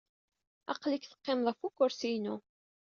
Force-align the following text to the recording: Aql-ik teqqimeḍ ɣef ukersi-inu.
Aql-ik 0.73 1.05
teqqimeḍ 1.07 1.45
ɣef 1.49 1.59
ukersi-inu. 1.67 2.35